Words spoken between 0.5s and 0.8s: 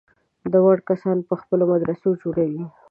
دا وړ